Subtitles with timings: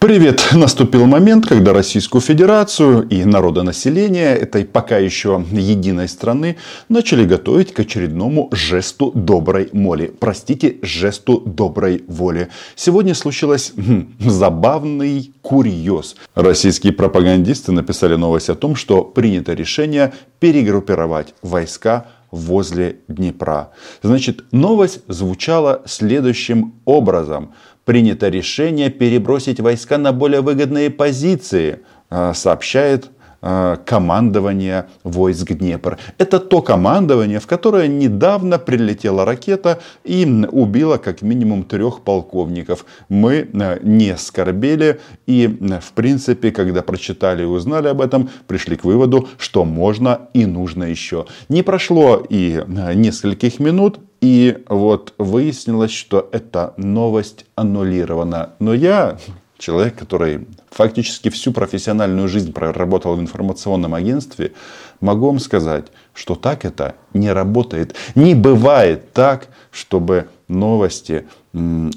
[0.00, 0.50] Привет!
[0.52, 6.56] Наступил момент, когда Российскую Федерацию и народонаселение этой пока еще единой страны
[6.88, 10.14] начали готовить к очередному жесту доброй моли.
[10.20, 12.48] Простите, жесту доброй воли.
[12.76, 16.14] Сегодня случилось хм, забавный курьез.
[16.36, 23.70] Российские пропагандисты написали новость о том, что принято решение перегруппировать войска возле Днепра.
[24.02, 27.54] Значит, новость звучала следующим образом
[27.88, 31.80] принято решение перебросить войска на более выгодные позиции,
[32.10, 33.08] а, сообщает
[33.40, 35.98] а, командование войск Днепр.
[36.18, 42.84] Это то командование, в которое недавно прилетела ракета и убила как минимум трех полковников.
[43.08, 48.84] Мы а, не скорбели и, в принципе, когда прочитали и узнали об этом, пришли к
[48.84, 51.26] выводу, что можно и нужно еще.
[51.48, 58.50] Не прошло и нескольких минут, и вот выяснилось, что эта новость аннулирована.
[58.58, 59.18] Но я,
[59.58, 64.52] человек, который фактически всю профессиональную жизнь проработал в информационном агентстве,
[65.00, 67.94] могу вам сказать, что так это не работает.
[68.14, 71.26] Не бывает так, чтобы новости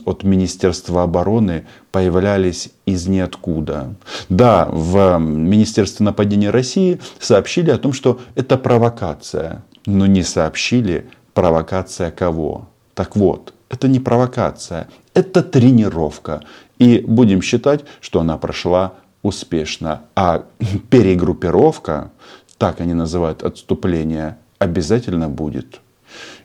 [0.05, 3.95] от Министерства обороны появлялись из ниоткуда.
[4.27, 12.11] Да, в Министерстве нападения России сообщили о том, что это провокация, но не сообщили, Провокация
[12.11, 12.67] кого?
[12.93, 16.41] Так вот, это не провокация, это тренировка.
[16.81, 20.01] И будем считать, что она прошла успешно.
[20.15, 20.45] А
[20.89, 22.09] перегруппировка,
[22.57, 25.79] так они называют отступление, обязательно будет.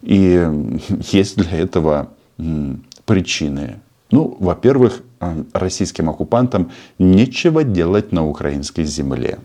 [0.03, 0.47] И
[1.11, 2.11] есть для этого
[3.07, 3.81] причины.
[4.11, 9.39] Ну, во-первых, э, российским оккупантам нечего делать на украинской земле.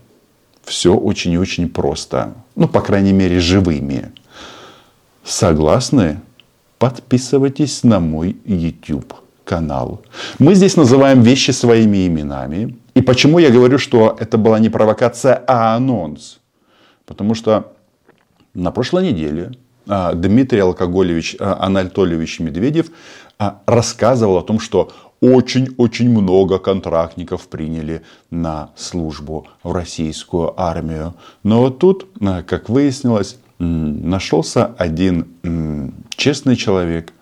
[0.62, 2.34] Все очень и очень просто.
[2.54, 4.12] Ну, по крайней мере, живыми.
[5.24, 6.20] Согласны?
[6.78, 9.21] Подписывайтесь на мой YouTube
[9.52, 10.00] канал.
[10.38, 12.74] Мы здесь называем вещи своими именами.
[12.94, 16.38] И почему я говорю, что это была не провокация, а анонс?
[17.04, 17.64] Потому что
[18.54, 19.50] на прошлой неделе
[19.86, 22.86] а, Дмитрий Алкоголевич а, Анатольевич Медведев
[23.38, 24.88] а, рассказывал о том, что
[25.20, 31.12] очень-очень много контрактников приняли на службу в российскую армию.
[31.44, 32.06] Но вот тут,
[32.46, 35.26] как выяснилось, нашелся один
[36.16, 37.12] честный человек,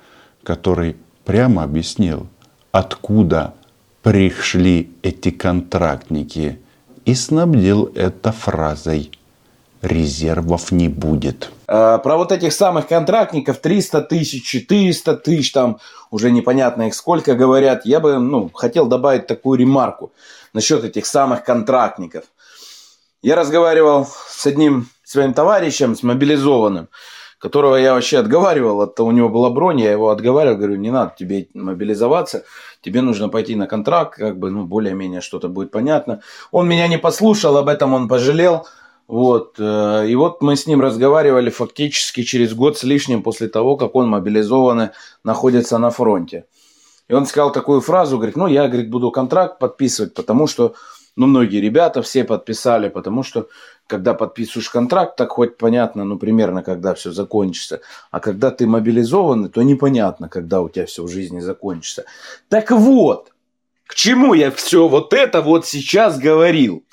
[0.44, 0.94] который
[1.30, 2.26] прямо объяснил,
[2.72, 3.54] откуда
[4.02, 6.58] пришли эти контрактники
[7.04, 9.12] и снабдил это фразой
[9.80, 11.52] резервов не будет.
[11.68, 15.78] А, про вот этих самых контрактников 300 тысяч, 400 тысяч, там
[16.10, 17.86] уже непонятно их сколько говорят.
[17.86, 20.10] Я бы ну, хотел добавить такую ремарку
[20.52, 22.24] насчет этих самых контрактников.
[23.22, 26.88] Я разговаривал с одним своим товарищем, с мобилизованным,
[27.40, 31.14] которого я вообще отговаривал, от у него была бронь, я его отговаривал, говорю, не надо
[31.18, 32.44] тебе мобилизоваться,
[32.82, 36.20] тебе нужно пойти на контракт, как бы, ну, более-менее что-то будет понятно.
[36.52, 38.66] Он меня не послушал, об этом он пожалел,
[39.08, 43.76] вот, э, и вот мы с ним разговаривали фактически через год с лишним после того,
[43.76, 44.90] как он мобилизованный
[45.24, 46.44] находится на фронте.
[47.08, 50.74] И он сказал такую фразу, говорит, ну, я, говорит, буду контракт подписывать, потому что
[51.16, 53.48] ну, многие ребята все подписали, потому что
[53.90, 57.80] когда подписываешь контракт, так хоть понятно, ну, примерно, когда все закончится.
[58.12, 62.04] А когда ты мобилизованный, то непонятно, когда у тебя все в жизни закончится.
[62.48, 63.32] Так вот,
[63.86, 66.84] к чему я все вот это вот сейчас говорил?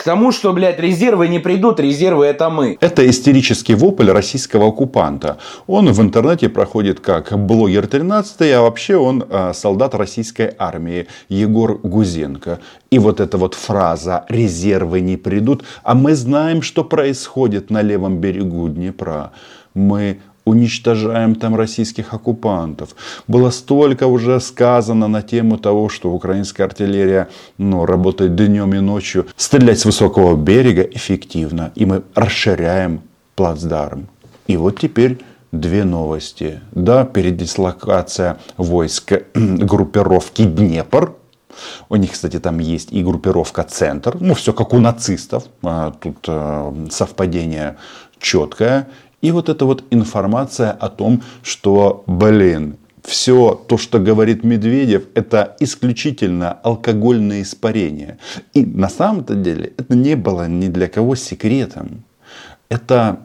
[0.00, 2.78] К тому, что, блядь, резервы не придут, резервы это мы.
[2.80, 5.36] Это истерический вопль российского оккупанта.
[5.66, 11.78] Он в интернете проходит как блогер 13, а вообще он э, солдат российской армии Егор
[11.82, 12.60] Гузенко.
[12.90, 18.20] И вот эта вот фраза «резервы не придут», а мы знаем, что происходит на левом
[18.20, 19.32] берегу Днепра.
[19.74, 22.94] Мы уничтожаем там российских оккупантов.
[23.28, 27.28] Было столько уже сказано на тему того, что украинская артиллерия
[27.58, 29.26] ну, работает днем и ночью.
[29.36, 31.72] Стрелять с высокого берега эффективно.
[31.74, 33.00] И мы расширяем
[33.34, 34.08] плацдарм.
[34.46, 35.18] И вот теперь
[35.52, 36.60] две новости.
[36.72, 41.14] Да, передислокация войск группировки Днепр.
[41.88, 44.16] У них, кстати, там есть и группировка Центр.
[44.20, 45.44] Ну, все как у нацистов.
[45.62, 47.76] А, тут э, совпадение
[48.18, 48.88] четкое.
[49.20, 55.56] И вот эта вот информация о том, что, блин, все то, что говорит Медведев, это
[55.60, 58.18] исключительно алкогольное испарение.
[58.54, 62.04] И на самом-то деле это не было ни для кого секретом.
[62.68, 63.20] Это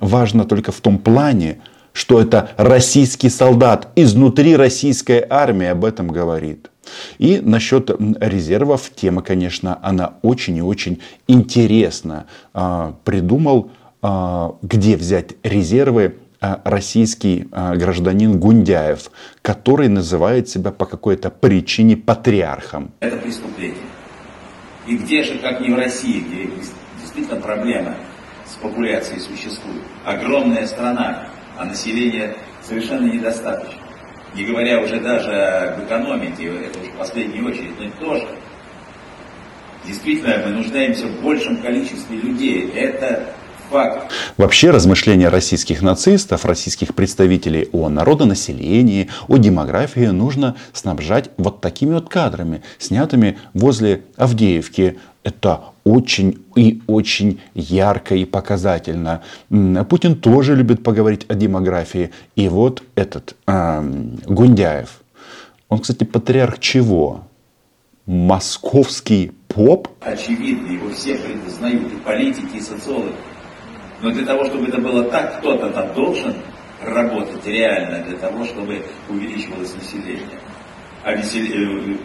[0.00, 1.60] важно только в том плане,
[1.92, 6.70] что это российский солдат изнутри российской армии об этом говорит.
[7.18, 7.90] И насчет
[8.20, 12.26] резервов тема, конечно, она очень и очень интересна.
[13.04, 13.70] Придумал
[14.02, 19.10] где взять резервы российский гражданин Гундяев,
[19.42, 22.92] который называет себя по какой-то причине патриархом.
[23.00, 23.76] Это преступление.
[24.86, 26.50] И где же, как не в России, где
[27.00, 27.94] действительно проблема
[28.46, 29.84] с популяцией существует.
[30.04, 33.78] Огромная страна, а населения совершенно недостаточно.
[34.34, 38.28] Не говоря уже даже об экономике, это уже в последнюю очередь, но тоже.
[39.86, 42.70] Действительно, мы нуждаемся в большем количестве людей.
[42.70, 43.34] Это
[43.70, 44.12] факт.
[44.36, 52.08] Вообще размышления российских нацистов, российских представителей о народонаселении, о демографии нужно снабжать вот такими вот
[52.08, 54.98] кадрами, снятыми возле Авдеевки.
[55.22, 59.22] Это очень и очень ярко и показательно.
[59.88, 62.10] Путин тоже любит поговорить о демографии.
[62.36, 63.82] И вот этот э,
[64.26, 65.00] Гундяев,
[65.68, 67.22] он, кстати, патриарх чего?
[68.06, 69.88] Московский поп?
[70.00, 73.14] Очевидно, его все признают, и политики, и социологи.
[74.02, 76.34] Но для того, чтобы это было так, кто-то там должен
[76.82, 80.38] работать реально для того, чтобы увеличивалось население.
[81.02, 81.96] А, э,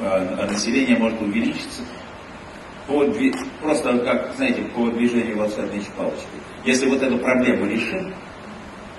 [0.00, 1.82] а население может увеличиться
[2.86, 3.04] по,
[3.62, 6.26] просто как, знаете, по движению волшебной палочки.
[6.64, 8.12] Если вот эту проблему решим,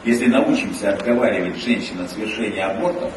[0.06, 3.12] если научимся отговаривать женщин от совершения абортов,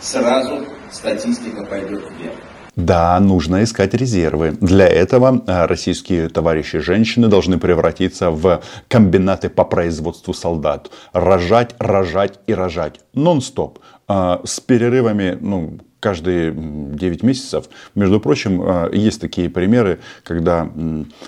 [0.00, 2.36] сразу статистика пойдет вверх.
[2.76, 4.52] Да, нужно искать резервы.
[4.60, 10.90] Для этого э, российские товарищи женщины должны превратиться в комбинаты по производству солдат.
[11.14, 13.00] Рожать, рожать и рожать.
[13.14, 13.78] Нон-стоп.
[14.08, 17.64] Э, с перерывами, ну, каждые 9 месяцев.
[17.96, 20.68] Между прочим, э, есть такие примеры, когда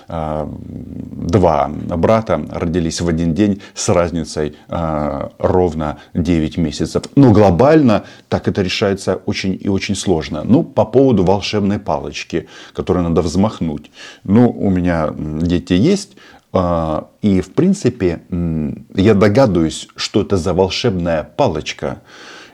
[0.07, 0.47] э,
[1.33, 7.03] два брата родились в один день с разницей э, ровно 9 месяцев.
[7.15, 10.43] Но глобально так это решается очень и очень сложно.
[10.45, 13.91] Ну, по поводу волшебной палочки, которую надо взмахнуть.
[14.23, 16.11] Ну, у меня дети есть,
[17.21, 18.19] и, в принципе,
[18.95, 22.01] я догадываюсь, что это за волшебная палочка.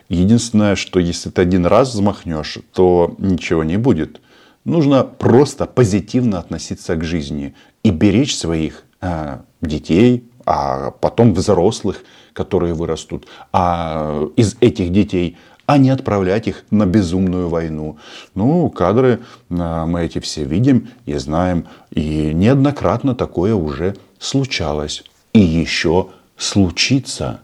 [0.08, 4.20] Единственное, что если ты один раз взмахнешь, то ничего не будет.
[4.64, 12.74] Нужно просто позитивно относиться к жизни и беречь своих э, детей, а потом взрослых, которые
[12.74, 13.26] вырастут.
[13.52, 15.36] А из этих детей
[15.66, 17.98] а не отправлять их на безумную войну.
[18.34, 19.20] Ну, кадры
[19.50, 21.66] э, мы эти все видим и знаем.
[21.90, 25.04] И неоднократно такое уже случалось.
[25.32, 27.40] И еще случится.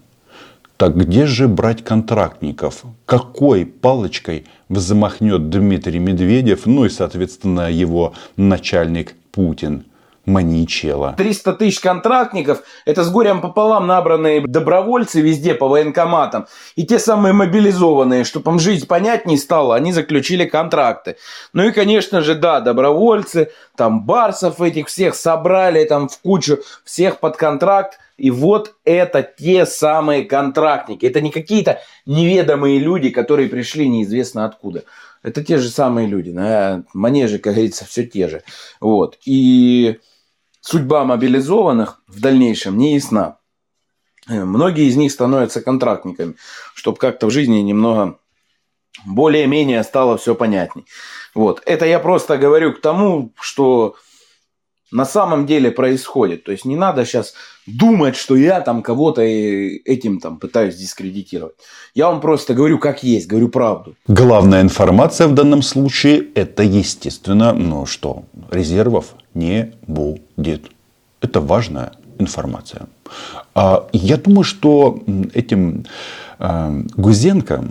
[0.83, 2.83] Так где же брать контрактников?
[3.07, 9.85] Какой палочкой взмахнет Дмитрий Медведев, ну и, соответственно, его начальник Путин?
[10.25, 11.15] Маничела.
[11.17, 16.47] 300 тысяч контрактников– это с горем пополам набранные добровольцы везде по военкоматам.
[16.77, 21.17] И те самые мобилизованные, чтобы им жизнь понятнее стало, они заключили контракты.
[21.53, 27.19] Ну и, конечно же, да, добровольцы, там барсов этих всех собрали там в кучу, всех
[27.19, 27.99] под контракт.
[28.17, 31.05] И вот это те самые контрактники.
[31.05, 34.85] Это не какие-то неведомые люди, которые пришли неизвестно откуда.
[35.25, 36.31] Это те же самые люди.
[36.31, 38.43] На манеже, как говорится, все те же.
[38.81, 39.19] Вот.
[39.25, 39.99] И
[40.63, 43.37] судьба мобилизованных в дальнейшем не ясна.
[44.29, 46.37] Многие из них становятся контрактниками,
[46.75, 48.19] чтобы как-то в жизни немного
[49.05, 50.87] более-менее стало все понятней.
[51.35, 51.61] Вот.
[51.67, 53.97] Это я просто говорю к тому, что
[54.93, 56.45] на самом деле происходит.
[56.45, 57.35] То есть не надо сейчас
[57.67, 61.55] думать, что я там кого-то этим там пытаюсь дискредитировать.
[61.95, 63.95] Я вам просто говорю как есть, говорю правду.
[64.07, 70.71] Главная информация в данном случае это естественно, ну что, резервов не будет.
[71.21, 72.87] Это важная информация.
[73.55, 74.99] А, я думаю, что
[75.35, 75.85] этим
[76.39, 77.65] э, Гузенко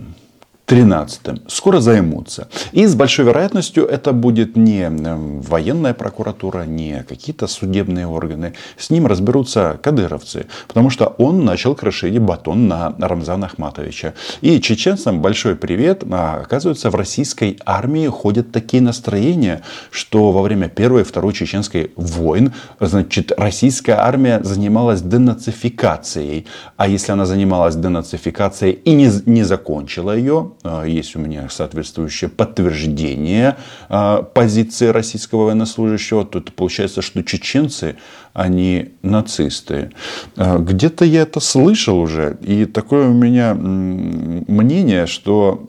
[0.72, 2.48] 13 скоро займутся.
[2.72, 8.54] И с большой вероятностью это будет не военная прокуратура, не какие-то судебные органы.
[8.78, 10.46] С ним разберутся кадыровцы.
[10.68, 14.14] Потому что он начал крошить батон на Рамзана Ахматовича.
[14.40, 16.04] И чеченцам большой привет.
[16.10, 19.60] А, оказывается, в российской армии ходят такие настроения,
[19.90, 26.46] что во время первой и второй чеченской войн, значит, российская армия занималась денацификацией.
[26.78, 30.52] А если она занималась денацификацией и не, не закончила ее,
[30.84, 33.56] есть у меня соответствующее подтверждение
[33.88, 37.96] а, позиции российского военнослужащего, то это получается, что чеченцы,
[38.32, 39.90] они нацисты.
[40.36, 45.66] А, где-то я это слышал уже, и такое у меня мнение, что,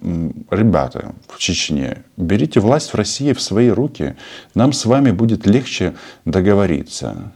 [0.51, 4.15] ребята в Чечне, берите власть в России в свои руки,
[4.53, 5.95] нам с вами будет легче
[6.25, 7.31] договориться.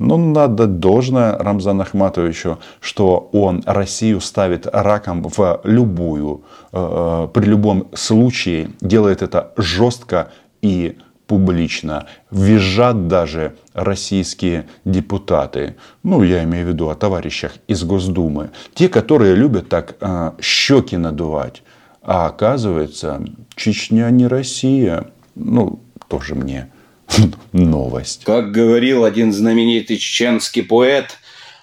[0.00, 6.40] Но надо должное Рамзану Ахматовичу, что он Россию ставит раком в любую,
[6.72, 10.30] э, при любом случае, делает это жестко
[10.62, 15.76] и публично, визжат даже российские депутаты.
[16.02, 18.52] Ну, я имею в виду о товарищах из Госдумы.
[18.72, 21.62] Те, которые любят так э, щеки надувать.
[22.02, 23.22] А оказывается,
[23.54, 25.08] Чечня не Россия.
[25.34, 26.70] Ну, тоже мне
[27.52, 28.24] новость.
[28.24, 31.18] Как говорил один знаменитый чеченский поэт,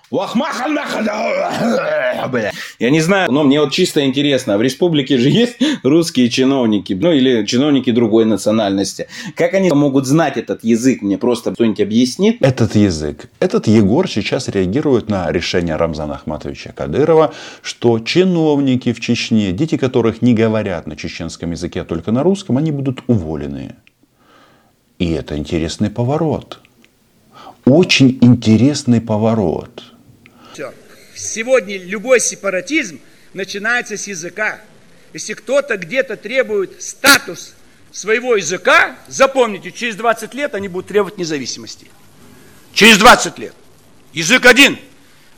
[2.80, 7.12] я не знаю, но мне вот чисто интересно, в республике же есть русские чиновники, ну
[7.12, 9.08] или чиновники другой национальности.
[9.36, 11.02] Как они могут знать этот язык?
[11.02, 12.38] Мне просто кто-нибудь объяснит?
[12.40, 13.30] Этот язык.
[13.42, 20.22] Этот Егор сейчас реагирует на решение Рамзана Ахматовича Кадырова, что чиновники в Чечне, дети которых
[20.22, 23.76] не говорят на чеченском языке, а только на русском, они будут уволены.
[25.00, 26.60] И это интересный поворот.
[27.66, 29.84] Очень интересный поворот.
[31.16, 33.00] Сегодня любой сепаратизм
[33.34, 34.62] начинается с языка.
[35.14, 37.56] Если кто-то где-то требует статус
[37.92, 41.88] своего языка, запомните, через 20 лет они будут требовать независимости.
[42.74, 43.54] Через 20 лет.
[44.14, 44.78] Язык один–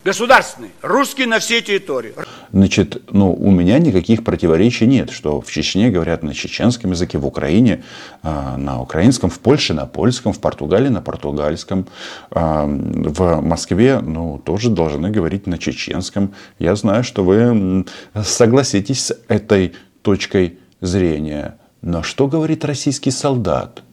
[0.04, 2.14] государственный, русский на всей территории.
[2.52, 7.26] Значит, ну, у меня никаких противоречий нет, что в Чечне говорят на чеченском языке, в
[7.26, 7.84] Украине
[8.24, 11.88] э, на украинском, в Польше на польском, в Португалии на португальском,
[12.32, 16.34] э, в Москве, ну, тоже должны говорить на чеченском.
[16.60, 17.86] Я знаю, что вы
[18.24, 21.58] согласитесь с этой точкой зрения.
[21.82, 23.84] Но что говорит российский солдат?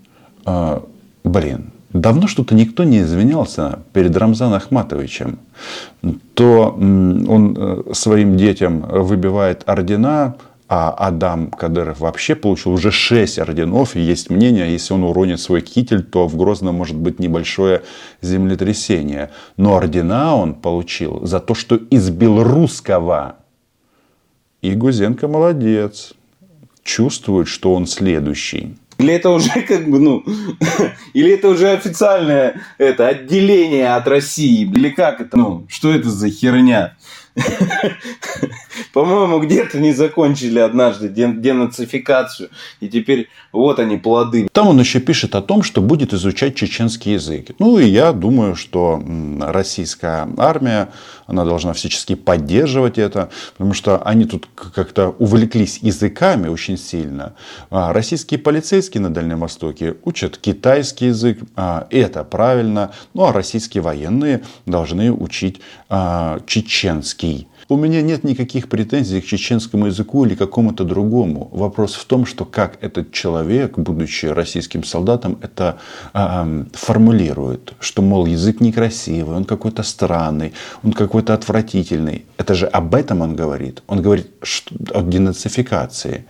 [0.44, 0.80] Э,
[1.24, 5.38] блин, давно что-то никто не извинялся перед Рамзаном Ахматовичем.
[6.34, 10.36] То он э, своим детям выбивает ордена,
[10.68, 13.94] а Адам Кадыров вообще получил уже шесть орденов.
[13.94, 17.82] И есть мнение, если он уронит свой китель, то в Грозном может быть небольшое
[18.20, 19.30] землетрясение.
[19.56, 23.36] Но ордена он получил за то, что избил русского.
[24.62, 26.14] И Гузенко молодец.
[26.82, 28.76] Чувствует, что он следующий.
[28.98, 30.24] Или это уже как бы, ну,
[31.12, 34.62] или это уже официальное это отделение от России?
[34.62, 35.36] Или как это?
[35.36, 36.96] Ну, что это за херня?
[38.92, 42.50] По-моему, где-то не закончили однажды денацификацию.
[42.80, 44.48] И теперь вот они, плоды.
[44.52, 47.50] Там он еще пишет о том, что будет изучать чеченский язык.
[47.58, 49.02] Ну, и я думаю, что
[49.40, 50.88] российская армия,
[51.26, 57.34] она должна всячески поддерживать это, потому что они тут как-то увлеклись языками очень сильно.
[57.70, 62.92] А российские полицейские на Дальнем Востоке учат китайский язык, а, это правильно.
[63.14, 66.40] Ну, а российские военные должны учить а,
[67.26, 67.48] чеченский.
[67.68, 71.48] У меня нет никаких претензий к чеченскому языку или какому-то другому.
[71.52, 75.78] Вопрос в том, что как этот человек, будучи российским солдатом, это
[76.14, 80.52] э, формулирует, что, мол, язык некрасивый, он какой-то странный,
[80.84, 82.24] он какой-то отвратительный.
[82.38, 83.82] Это же об этом он говорит.
[83.88, 84.26] Он говорит
[84.94, 86.24] о денацификации.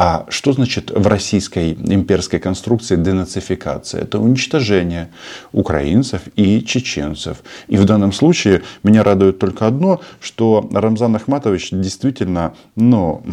[0.00, 4.02] А что значит в российской имперской конструкции денацификация?
[4.02, 5.10] Это уничтожение
[5.50, 7.38] украинцев и чеченцев.
[7.66, 13.24] И в данном случае меня радует только одно, что Рамзан Ахматович действительно ну,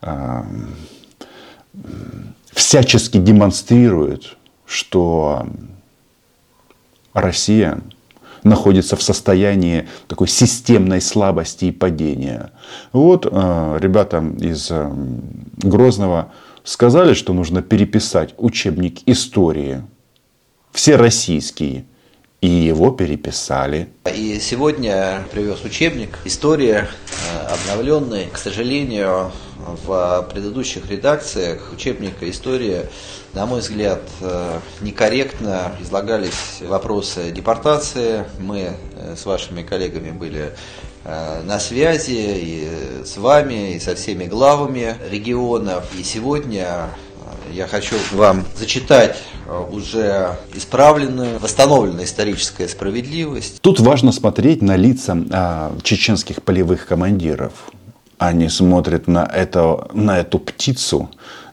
[0.00, 0.42] э,
[2.54, 5.46] всячески демонстрирует, что
[7.12, 7.82] Россия
[8.48, 12.50] находится в состоянии такой системной слабости и падения.
[12.92, 14.90] Вот э, ребята из э,
[15.58, 16.32] Грозного
[16.64, 19.82] сказали, что нужно переписать учебник истории.
[20.72, 21.84] Все российские.
[22.40, 23.88] И его переписали.
[24.14, 28.28] И сегодня привез учебник «История», э, обновленный.
[28.32, 29.32] К сожалению,
[29.84, 32.88] в предыдущих редакциях учебника «История»
[33.38, 38.24] на мой взгляд, э, некорректно излагались вопросы депортации.
[38.40, 40.50] Мы э, с вашими коллегами были
[41.04, 42.68] э, на связи и
[43.04, 45.84] с вами, и со всеми главами регионов.
[45.96, 46.90] И сегодня
[47.52, 49.16] я хочу вам зачитать
[49.70, 53.60] уже исправленную, восстановленную историческая справедливость.
[53.60, 57.52] Тут важно смотреть на лица а, чеченских полевых командиров.
[58.18, 61.08] Они смотрят на, это, на эту птицу,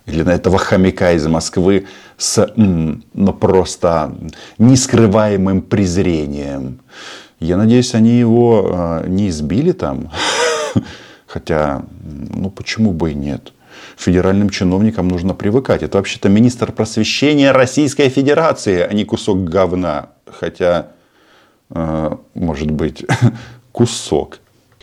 [0.06, 4.16] или на этого хомяка из Москвы с ну, просто
[4.58, 6.80] нескрываемым презрением.
[7.40, 10.12] Я надеюсь, они его э, не избили там.
[11.28, 13.52] Хотя, ну почему бы и нет?
[13.98, 15.84] Федеральным чиновникам нужно привыкать.
[15.84, 20.10] Это вообще-то министр просвещения Российской Федерации, а не кусок говна.
[20.26, 20.88] Хотя,
[21.72, 23.06] э, может быть,
[23.72, 24.40] кусок.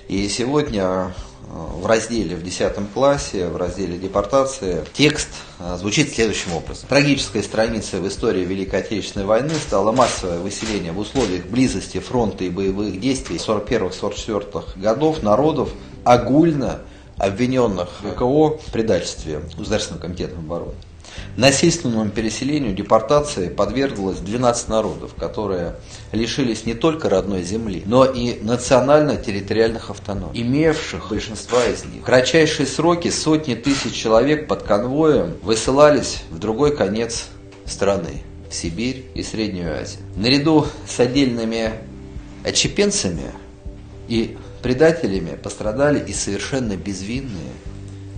[0.09, 1.13] И сегодня
[1.53, 5.29] в разделе в 10 классе, в разделе депортации, текст
[5.59, 6.89] а, звучит следующим образом.
[6.89, 12.49] Трагической страницей в истории Великой Отечественной войны стало массовое выселение в условиях близости фронта и
[12.49, 15.71] боевых действий 41-44 годов народов
[16.05, 16.81] огульно
[17.19, 20.73] обвиненных ВКО в предательстве Государственным комитетом обороны.
[21.37, 25.77] Насильственному переселению, депортации подверглось 12 народов, которые
[26.13, 32.03] лишились не только родной земли, но и национально-территориальных автономий, имевших большинства из них.
[32.03, 37.29] В кратчайшие сроки сотни тысяч человек под конвоем высылались в другой конец
[37.65, 40.03] страны, в Сибирь и Среднюю Азию.
[40.17, 41.73] Наряду с отдельными
[42.45, 43.33] отчепенцами
[44.09, 47.53] и предателями пострадали и совершенно безвинные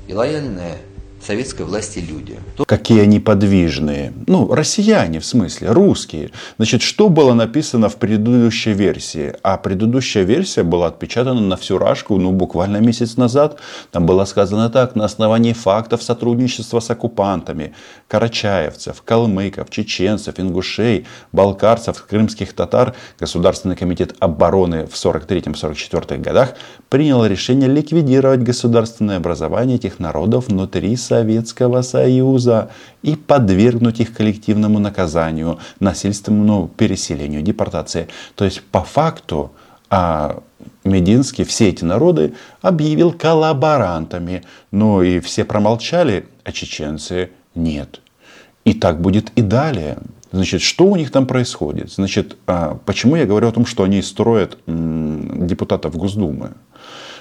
[0.08, 0.78] и лояльные
[1.24, 2.38] советской власти люди.
[2.66, 4.12] Какие они подвижные.
[4.26, 6.30] Ну, россияне в смысле, русские.
[6.56, 9.34] Значит, что было написано в предыдущей версии?
[9.42, 13.58] А предыдущая версия была отпечатана на всю рашку, ну, буквально месяц назад.
[13.90, 17.74] Там было сказано так, на основании фактов сотрудничества с оккупантами,
[18.08, 26.54] карачаевцев, калмыков, чеченцев, ингушей, балкарцев, крымских татар, Государственный комитет обороны в 43-44 годах
[26.88, 32.70] принял решение ликвидировать государственное образование этих народов внутри Советского Союза
[33.02, 38.08] и подвергнуть их коллективному наказанию, насильственному переселению, депортации.
[38.34, 39.52] То есть по факту
[39.90, 40.42] а,
[40.82, 44.42] Мединский все эти народы объявил коллаборантами.
[44.72, 48.00] Но и все промолчали, а чеченцы нет.
[48.64, 49.98] И так будет и далее.
[50.32, 51.92] Значит, что у них там происходит?
[51.92, 56.50] Значит, а, почему я говорю о том, что они строят депутатов Госдумы?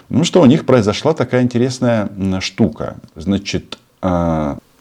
[0.10, 2.10] Ну что у них произошла такая интересная
[2.40, 2.98] штука.
[3.16, 3.78] Значит,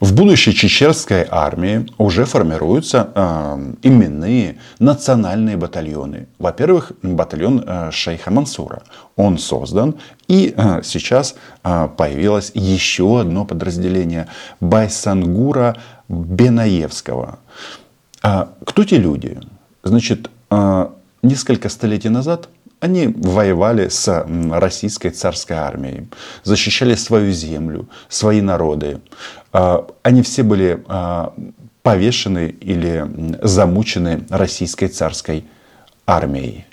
[0.02, 6.26] в будущей чечерской армии уже формируются э, именные национальные батальоны.
[6.41, 8.83] Во-первых, батальон э, Шейха Мансура.
[9.14, 9.95] Он создан.
[10.26, 14.26] И э, сейчас э, появилось еще одно подразделение
[14.61, 15.76] Байсангура
[16.09, 17.38] Бенаевского.
[18.25, 19.38] Э, кто те люди?
[19.85, 20.88] Значит, э,
[21.23, 22.49] несколько столетий назад
[22.82, 26.08] они воевали с российской царской армией,
[26.42, 29.00] защищали свою землю, свои народы.
[29.52, 31.32] А, они все были а,
[31.84, 33.06] повешены или
[33.40, 35.44] замучены российской царской
[36.06, 36.64] армией.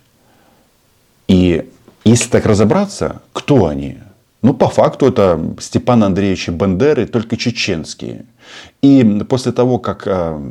[1.28, 1.70] И
[2.04, 4.00] если так разобраться, кто они?
[4.42, 8.26] Ну, по факту это Степан Андреевич Бандеры, только чеченские.
[8.82, 10.42] И после того, как а,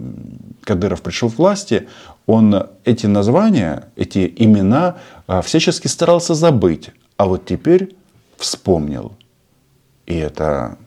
[0.62, 1.88] Кадыров пришел к власти,
[2.26, 4.99] он эти названия, эти имена
[5.43, 6.91] всячески старался забыть.
[7.17, 7.95] А вот теперь
[8.36, 9.12] вспомнил.
[10.06, 10.78] И это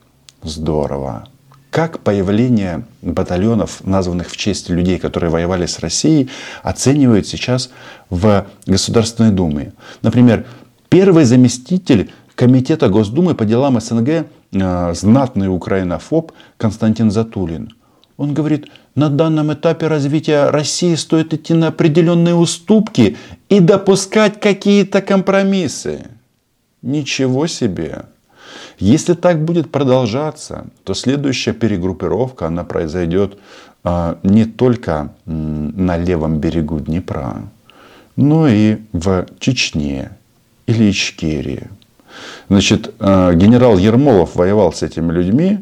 [0.42, 1.28] здорово.
[1.70, 6.30] Как появление батальонов, названных в честь людей, которые воевали с Россией,
[6.64, 7.70] оценивают сейчас
[8.10, 9.74] в Государственной Думе.
[10.02, 10.46] Например,
[10.90, 17.74] первый заместитель Комитета Госдумы по делам СНГ, а, знатный украинофоб Константин Затулин–
[18.22, 23.18] он говорит, на данном этапе развития России стоит идти на определенные уступки
[23.50, 26.08] и допускать какие-то компромиссы.
[26.82, 28.06] Ничего себе!
[28.80, 33.38] Если так будет продолжаться, то следующая перегруппировка, она произойдет
[33.84, 37.44] а, не только на левом берегу Днепра,
[38.16, 40.12] но и в Чечне
[40.66, 41.68] или Ичкерии.
[42.50, 45.60] Значит, а, генерал Ермолов воевал с этими людьми,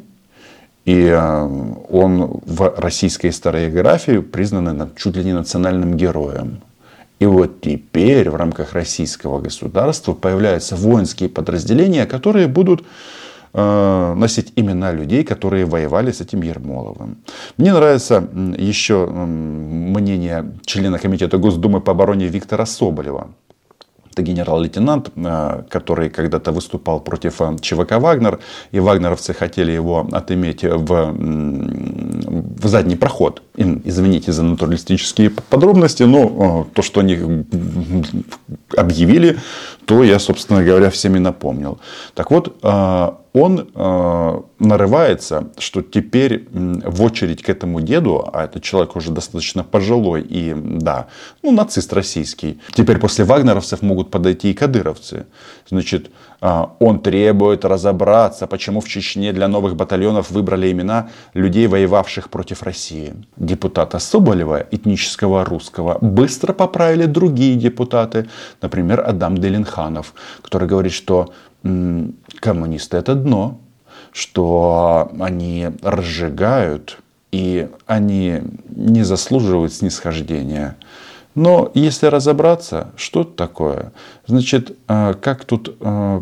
[0.90, 1.48] и э,
[1.90, 6.62] он в российской историографии признан чуть ли не национальным героем.
[7.20, 12.84] И вот теперь в рамках российского государства появляются воинские подразделения, которые будут
[13.54, 17.18] э, носить имена людей, которые воевали с этим Ермоловым.
[17.58, 23.28] Мне нравится еще мнение члена комитета Госдумы по обороне Виктора Соболева
[24.20, 28.40] это генерал-лейтенант, э, который когда-то выступал против э, ЧВК «Вагнер»,
[28.72, 31.14] и вагнеровцы хотели его отыметь в,
[32.60, 33.42] в задний проход.
[33.56, 37.46] Извините за натуралистические подробности, но э, то, что они
[38.78, 39.38] объявили,
[39.86, 41.80] то я, собственно говоря, всеми напомнил.
[42.14, 42.56] Так вот,
[43.34, 49.64] он э, нарывается, что теперь в очередь к этому деду, а этот человек уже достаточно
[49.64, 51.08] пожилой и, да,
[51.44, 55.28] ну, нацист российский, теперь после вагнеровцев могут подойти и кадыровцы.
[55.70, 56.10] Значит, э,
[56.42, 63.14] он требует разобраться, почему в Чечне для новых батальонов выбрали имена людей, воевавших против России.
[63.36, 68.30] Депутата Соболева, этнического русского, быстро поправили другие депутаты,
[68.62, 71.34] например, Адам Делинханов, который говорит, что
[72.40, 73.60] коммунисты это дно,
[74.14, 77.00] что они разжигают
[77.32, 80.76] и они не заслуживают снисхождения.
[81.36, 83.92] Но если разобраться, что это такое?
[84.26, 86.22] Значит, э, как тут э,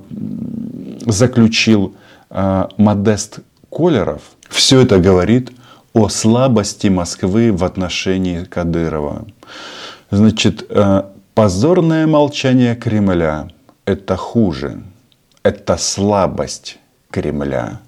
[1.06, 1.96] заключил
[2.30, 3.40] э, Модест
[3.72, 5.52] Колеров, все это говорит
[5.94, 9.26] о слабости Москвы в отношении Кадырова.
[10.12, 10.70] Значит,
[11.34, 13.50] позорное молчание Кремля–
[13.86, 14.82] это хуже–
[15.48, 16.78] это слабость
[17.10, 17.80] Кремля.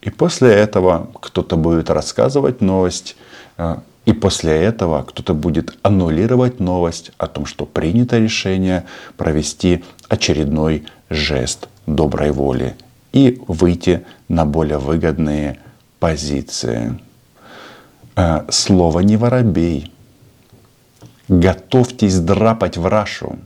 [0.00, 3.16] И после этого кто-то будет рассказывать новость,
[4.06, 8.84] и после этого кто-то будет аннулировать новость о том, что принято решение
[9.16, 12.76] провести очередной жест доброй воли
[13.12, 15.58] и выйти на более выгодные
[15.98, 16.98] позиции.
[18.14, 19.92] Э, слово не воробей.
[21.28, 23.40] Готовьтесь драпать в Рашу,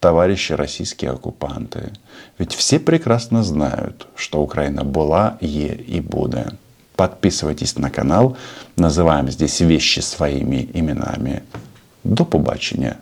[0.00, 1.92] товарищи российские оккупанты.
[2.38, 6.54] Ведь все прекрасно знают, что Украина была, е и будет.
[6.96, 8.36] Подписывайтесь на канал.
[8.76, 11.42] Называем здесь вещи своими именами.
[12.04, 12.98] До побачення.